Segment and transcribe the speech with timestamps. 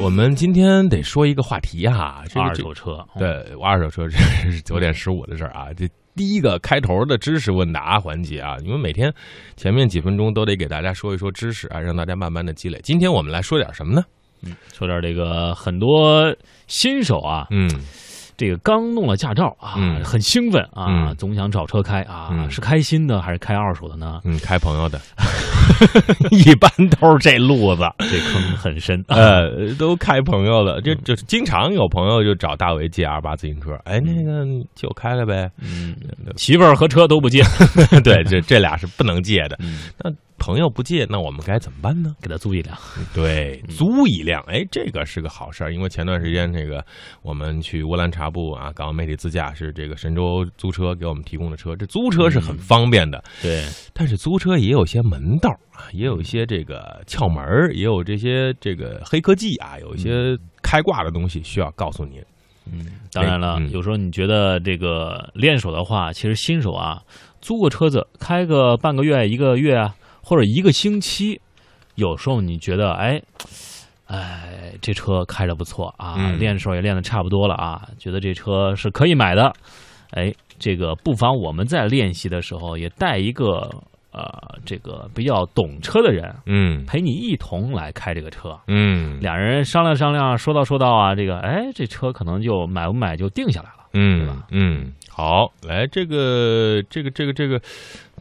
[0.00, 3.28] 我们今天得说一个话题啊，这个二手车，对，
[3.62, 4.16] 二手车 这
[4.50, 5.72] 是九点十五的事儿啊。
[5.76, 9.12] 这第一个开头的知识问答环节啊，你们每天
[9.56, 12.80] 前面几分钟都得给大家说一说知识啊，让大家慢慢的积累。
[12.82, 14.02] 今天我们来说点什么呢？
[14.42, 16.34] 嗯，说点这个很多
[16.66, 17.68] 新手啊，嗯。
[18.36, 19.74] 这个刚弄了驾照啊，
[20.04, 24.20] 很兴奋啊，总想找车开啊，是开心的还是开二手的呢？
[24.24, 25.00] 嗯，开朋友的，
[26.30, 29.02] 一般都是这路子， 这坑很深。
[29.08, 34.44] 呃，都开朋友的，就就经常有朋友就找大伟借二八自行车，哎，那个
[34.74, 35.50] 借我开了呗。
[35.60, 35.94] 嗯，
[36.36, 37.42] 媳妇儿和车都不借，
[38.02, 39.58] 对，这这俩是不能借的。
[40.02, 40.10] 那。
[40.38, 42.14] 朋友不借，那我们该怎么办呢？
[42.20, 42.76] 给他租一辆，
[43.14, 45.72] 对，租一辆，哎，这个是个好事儿。
[45.72, 46.84] 因为前段时间这个
[47.22, 53.22] 我们去乌兰察布啊，港澳媒体自驾是这个神州租车给我们提供的车，这租车是很方便的。
[53.40, 62.22] 对，但是租车也有些门道啊，也有一些这个窍门也有这些这个黑科技啊，有一些开挂的东西需要告诉您。
[62.70, 67.00] 嗯，当然了，有时候你觉得这个练手的话，其实新手啊，
[67.40, 69.94] 租个车子开个半个月、一个月啊。
[70.24, 71.38] 或者一个星期，
[71.96, 73.20] 有时候你觉得，哎，
[74.06, 79.52] 哎，这车开着不错啊，练的时候也练的差不多了啊，觉得这车是可以买的，
[80.12, 83.70] 哎，这个不妨我们在练习的时候也带一个
[84.12, 84.26] 呃，
[84.64, 94.46] 这个比较懂车的人，嗯，陪你一同来开这个车，嗯，两人商量商量，说道说道啊，这个，哎，这车可能就买不买就定下来了，嗯，对吧？
[94.50, 94.92] 嗯。
[95.16, 97.60] 好，来这个这个这个这个，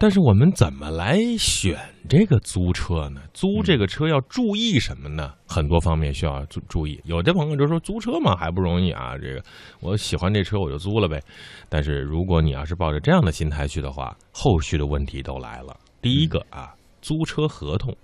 [0.04, 3.22] 但是我们怎么来选这个租车呢？
[3.34, 5.34] 租这个车要注意什么呢？
[5.48, 7.00] 很多方面需要注注意。
[7.06, 9.42] 有的朋友就说租车嘛还不容易啊，这个
[9.80, 11.24] 我喜欢这车我就租了呗。
[11.70, 15.74] 但是如果你要是抱着这样的心态去的话，后续的问题都来了。
[16.02, 17.96] 第一个啊，租车合同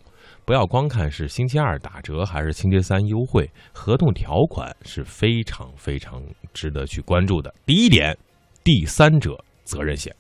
[0.45, 7.53] 不要光看是星期二打折还是星期三优惠，合同条款是非常非常值得去关注的。
[7.65, 8.17] 第一点。
[8.61, 10.13] 第三者责任险，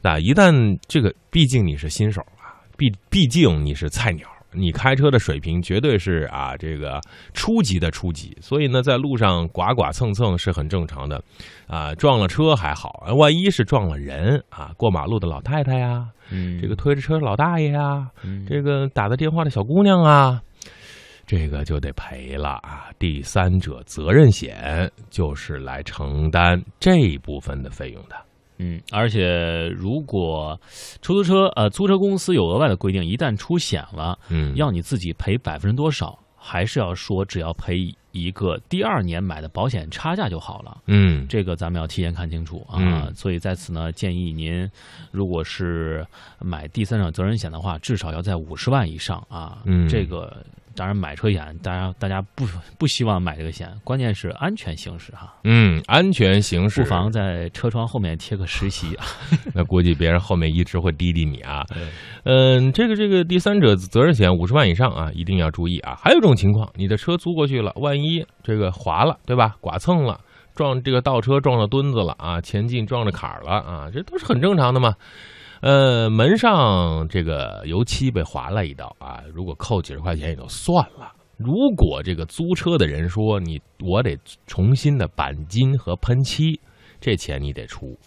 [0.00, 7.00] 那一旦这个，毕竟你是新手啊，毕毕竟你是菜鸟，你开车的水平绝对是啊，这个
[7.34, 11.22] 初级的初级，所以呢，在路上剐剐蹭蹭是很正常的，
[11.66, 16.08] 啊，撞了车还好，万一是撞了人啊，过马路的老太太呀，
[16.60, 18.08] 这个推着车老大爷呀，
[18.48, 20.42] 这个打的电话的小姑娘啊。
[21.26, 22.86] 这个就得赔了啊！
[22.98, 28.16] 第三者责任险就是来承担这一部分的费用的。
[28.62, 30.60] 嗯，而且如果
[31.00, 40.82] 出租车呃租车公司有额外的规定，一旦出险了，嗯，要你自己赔百分之多少，还是要说只要赔一个第二年买的保险差价就好了。
[40.86, 43.10] 嗯，这个咱们要提前看清楚啊。
[43.14, 44.68] 所以在此呢，建议您
[45.10, 46.06] 如果是
[46.38, 49.62] 买第三者责任险的话，至少要在五十万以上啊。
[49.64, 50.44] 嗯，这个。
[50.76, 52.46] 当然，买车险，大家大家不
[52.78, 55.34] 不希望买这个险，关键是安全行驶哈。
[55.44, 59.04] 嗯，安全行驶，不妨在车窗后面贴个实习啊。
[59.54, 61.64] 那估计别人后面一直会滴滴你啊。
[62.24, 65.98] 嗯，这个这个第三者责任险五十万以上啊，一定要注意啊。
[66.00, 69.56] 还有一种情况，你的车租过去了，万一这个滑了，对吧？
[69.60, 70.20] 剐蹭了，
[70.54, 74.94] 撞这个倒车撞到墩子了啊，前进撞着坎儿了啊，这都是很正常的嘛。
[75.60, 81.12] 呃，门上这个油漆被划了一道啊，如果扣几十块钱也就算了。
[81.36, 86.58] 如果这个租车的人说你我得重新的钣金和喷漆，
[87.00, 87.98] 这钱你得出。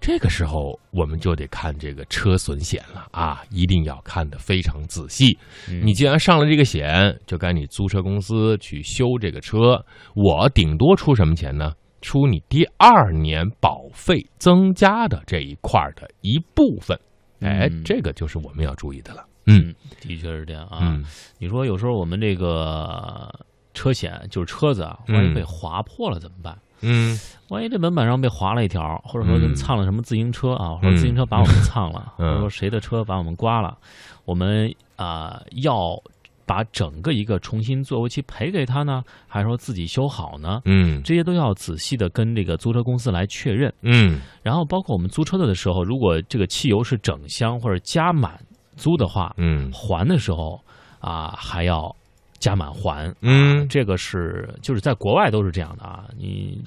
[0.00, 5.36] 这个时候我们就得看这个车损险了啊，一定要看得非常仔细。
[5.82, 9.84] 你既然上了这个险，就该你租车公司去修这个车。
[10.14, 11.72] 我顶多出什么钱呢？
[12.00, 16.98] 出你第二年保费增加的这一块的一部分，
[17.40, 19.26] 哎，这个就是我们要注意的了。
[19.46, 21.00] 嗯，的确是这样啊。
[21.38, 23.28] 你说有时候我们这个
[23.74, 26.56] 车险就是车子啊，万一被划破了怎么办？
[26.80, 33.76] 嗯，万一这门板上被划了一条，或者说人蹭了什么自行车啊，或者自行车把我们 蹭了，或者说谁的车把我们刮了，
[34.24, 36.00] 我们啊要。
[36.48, 40.62] 把整个一个重新做油漆赔给他呢，还是说自己修好呢？
[40.64, 43.70] 嗯，这些都要仔细的跟这个租车公司来确认。
[43.82, 48.40] 嗯，然后包括我们租车的的时候，如果这个汽油是整箱或者加满
[48.76, 50.58] 租的话，嗯，还的时候
[51.00, 51.94] 啊还要
[52.38, 53.14] 加满还。
[53.20, 56.58] 嗯，这个是就是在国外都是这样的啊，你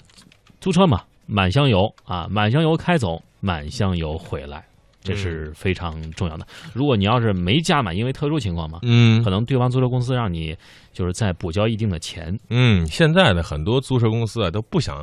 [0.60, 4.63] 租车嘛，满箱油啊，满箱油开走，满箱油回来。
[5.01, 6.45] 这是非常重要的。
[6.74, 10.56] 如果你要是没加满，因为特殊情况嘛，嗯，可能对方租车公司让你
[10.94, 12.38] 就是再补交一定的钱。
[12.50, 14.98] 嗯，现在的很多租车公司啊都不想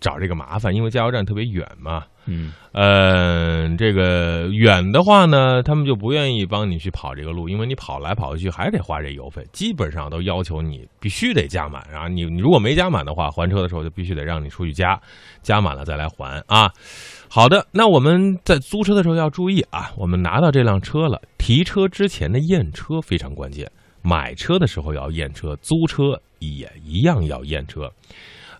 [0.00, 2.04] 找这个麻烦，因为加油站特别远嘛。
[2.28, 11.86] 嗯，呃，这个远的话呢，他们就不愿意帮你去跑这个路，因为你跑来跑去还得花这油费，基本上都要求你必须得加满。
[11.88, 15.00] 然后你你如果没加满的话，还车的时候就必须得让你出去加，
[15.40, 16.68] 加满了再来还啊。
[17.28, 23.70] 好的，那我们在租车的时候要注意啊，我们拿到这辆车了，提车之前的验车非常关键，
[24.02, 27.88] 买车的时候要验车，租车也一样要验车。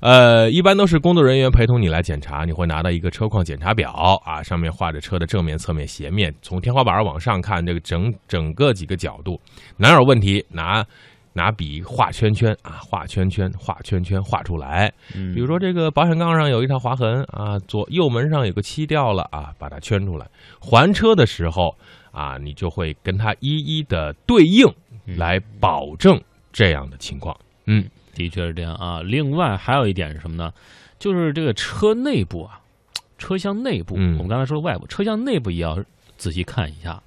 [0.00, 9.40] 呃，一般都是工作人员陪同你来检查，你会拿到一个车况检查表啊，上面画着车的正面、侧面、斜面，从天花板往上看，这个整整个几个角度
[9.76, 10.84] 哪有问题，拿
[11.32, 14.92] 拿笔画圈圈啊，画圈圈，画圈圈，画出来。
[15.12, 20.26] 比如说这个保险杠上有一条划痕啊，左右门上有个漆掉了啊，把它圈出来。
[20.60, 21.74] 还车的时候
[22.10, 24.66] 啊，你就会跟它一一的对应，
[25.16, 26.20] 来保证
[26.52, 27.36] 这样的情况。
[27.66, 27.84] 嗯。
[28.16, 29.00] 的确是这样啊。
[29.02, 30.52] 另外还有一点是什么呢？
[30.98, 32.58] 就是这个车内部啊，
[33.18, 35.78] 车厢内部，我们刚才说的外部，车厢内部也要
[36.16, 37.00] 仔细看一下。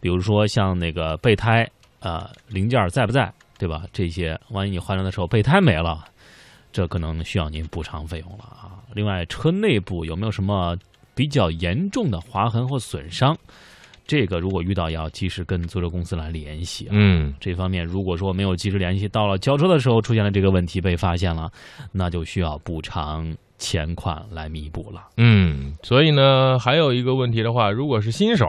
[0.00, 1.68] 比如说像那个备胎
[2.00, 3.84] 啊，零件在不在，对吧？
[3.92, 6.04] 这些万一你换车的时候备胎没了，
[6.72, 8.82] 这可能需要您补偿费用了啊。
[8.92, 10.76] 另外，车内部有没有什么
[11.14, 13.36] 比较严重的划痕或损伤？
[14.08, 16.90] 这个如果遇到，要及时跟租车公司来联系啊。
[16.92, 21.50] 嗯，这方面如果说没有及时联系，到了交车的时候出现了这个问题被发现了，
[21.92, 25.08] 那就需要补偿钱款来弥补了。
[25.18, 28.46] 嗯，所以呢，还有一个问题的话，如果是新手，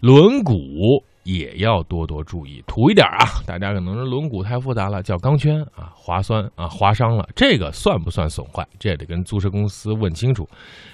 [0.00, 1.02] 轮毂。
[1.28, 3.26] 也要多多注意，土一点啊！
[3.46, 8.66] 大家可能是轮毂太复杂了，叫钢圈啊，划酸啊，划伤了，这个算不算损坏？
[8.78, 10.48] 这也得跟租车公司问清楚。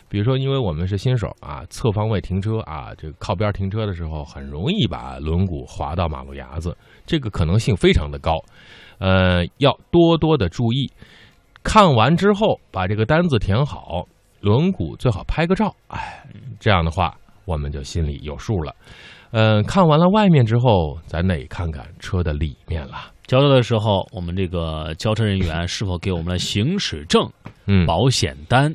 [0.08, 6.76] 比如说，因为我们是新手啊，侧方位停车啊，这个靠边停车的时候，很容易把轮毂划到马路牙子，
[7.06, 8.32] 这个可能性非常的高。
[8.98, 10.90] 呃，要多多的注意。
[11.62, 14.04] 看完之后，把这个单子填好，
[14.40, 16.24] 轮毂最好拍个照，哎，
[16.58, 18.74] 这样的话我们就心里有数了。
[19.36, 23.10] 嗯，看完了外面之后，咱得看看车的里面了。
[23.26, 27.28] 交车的时候，我们这个交车人员是否给我们了行驶证、
[27.66, 28.72] 嗯，保险单、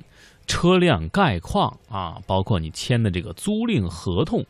[0.48, 4.46] 车辆概况啊，包括你签的这个租赁合同。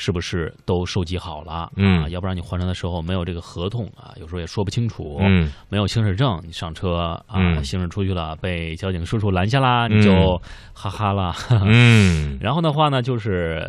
[0.00, 1.68] 是不是都收集好了？
[1.74, 5.18] 嗯，要不然你换车的时候没有这个合同啊，有时候也说不清楚。
[5.20, 10.40] 嗯，没有行驶证，你上车啊，行驶出去了，被交警叔叔拦下啦，你就
[10.72, 11.34] 哈哈了。
[11.64, 13.60] 嗯， 然后的话呢，就是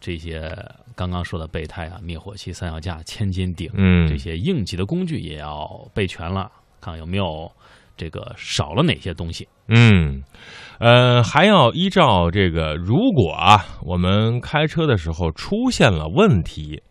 [0.00, 0.48] 这些
[0.94, 6.50] 刚刚说的备胎啊、灭火器、三脚架、千斤顶，嗯，这些应急的工具也要备全了，
[6.80, 7.50] 看有没有
[7.96, 9.48] 这个少了哪些东西。
[9.68, 10.22] 嗯。
[10.78, 16.82] 呃，还要依照这个，如果啊，我们开车的时候出现了问题，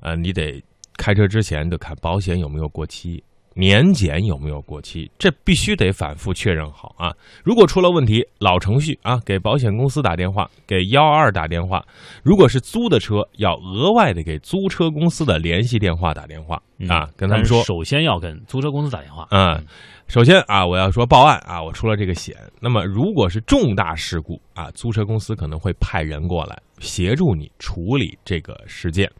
[0.00, 0.62] 呃，你得
[0.98, 3.22] 开车之前得看保险有没有过期，
[3.54, 7.12] 年检有没有过期，这必须得反复确认好啊。
[7.44, 11.84] 如果出了问题，老程序啊，给保险公司打电话，给幺二打电话。
[12.22, 16.56] 如果是租的车，要额外的给租车公司的联系电话打电话
[16.88, 19.64] 啊，跟他们说，首先要跟租车公司打电话，嗯。
[20.08, 22.36] 首先啊，我要说报案啊，我出了这个险。
[22.60, 29.10] 那么如果是重大事故啊，租车公司可能会派人过来协助你处理这个事件。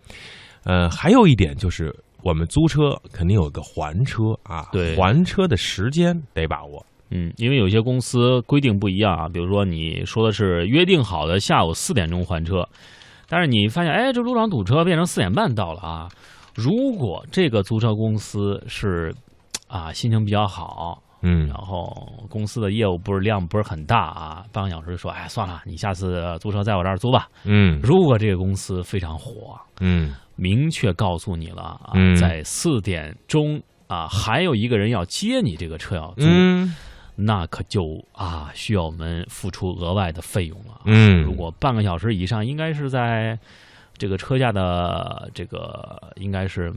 [0.64, 6.84] 呃，还有一点就是，我们租车肯定有个还车啊，对，还车的时间得把握。
[7.10, 12.66] 嗯，因为有些公司规定不一样啊，比如说你说的是约定好的下午四点钟还车，
[13.28, 16.08] 但是你发现哎，这路上堵车，变成四点半到了啊。
[16.54, 19.14] 如果这个租车公司是。
[19.68, 36.26] 啊，心情比较好，嗯，然后公司的业务不是量不是很大啊，半个小时说，哎，算了，你下次租车在我这儿租吧，嗯，如果这个公司非常火，嗯，明确告诉你了啊，在四点钟啊，还有一个人要接你这个车要租，
[37.14, 37.82] 那可就
[38.12, 43.38] 啊需要我们付出额外的费用了，嗯，如果半个小时以上，应该是在
[43.96, 46.72] 这个车价的这个应该是。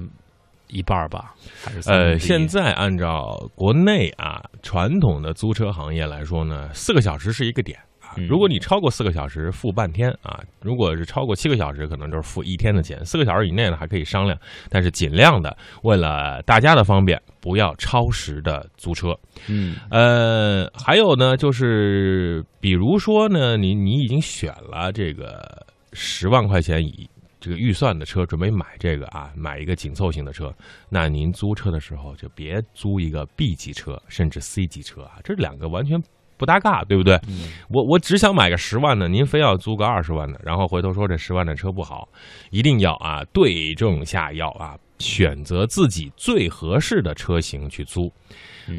[0.67, 7.94] 一半吧，还是呃，现在按照国内啊传统的租车行业来说呢，四个小时是一个点啊。
[8.27, 13.05] 如果你超过四个小时，付半天啊；如果是超过七个小时，可能就是付一天的钱。
[13.05, 14.37] 四个小时以内呢，还可以商量，
[14.69, 19.17] 但是尽量的为了大家的方便，不要超时的租车。
[19.47, 27.09] 嗯，呃，还有呢，就是比如说呢，你你已经选了这个十万块钱以。
[27.37, 30.51] 这个预算的车准备买这个啊，买一个紧凑型的车。
[30.89, 36.01] 那您租车的时候就别租一个 B 级车，甚至 C 级车啊，这两个完全
[36.37, 37.19] 不搭嘎，对不对？
[37.69, 42.07] 我我只想买个十万的，您非要租个二十万的，然后回头说这十万的车不好，
[42.51, 48.11] 一定要啊对症下药啊，选择自己最合适的车型去租。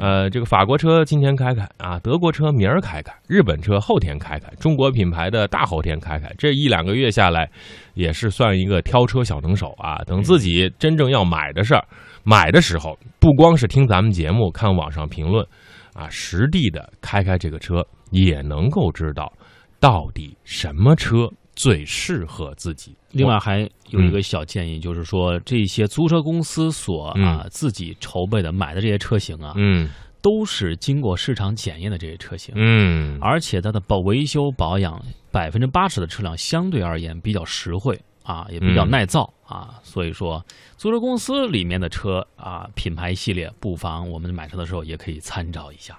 [0.00, 6.28] 呃，这个法国车今天开开啊，德国车明儿开开，日本车后天开开，中国品牌的大后天开开。
[6.36, 7.48] 这一两个月下来，
[7.94, 10.02] 也是算一个挑车小能手啊。
[10.04, 11.84] 等自己真正要买的事儿，
[12.24, 15.46] 买的时候，不光是听咱们节目、看网上评论，
[15.96, 19.32] 啊，实地的开开这个车，也能够知道
[19.80, 21.28] 到底什么车。
[21.58, 22.94] 最适合自己。
[23.12, 29.88] 另外还有一个小建议，就是说这些租车公司所啊自己筹备的买的这些车型啊，嗯，
[30.20, 40.44] 都是经过市场检验的这些车型，嗯，而且它的保维修保养百分之八十的车辆相对而言比较实惠啊，也比较耐造啊，所以说
[40.76, 45.94] 租车公司里面的车啊品牌系列，不妨我们买车的时候也可以参照一下。